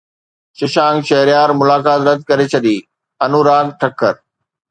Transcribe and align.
ششانڪ 0.59 1.03
شهريار 1.09 1.53
ملاقات 1.59 1.99
رد 2.09 2.19
ڪري 2.31 2.45
ڇڏي 2.53 2.75
انوراگ 3.27 3.65
ٺڪر 3.81 4.13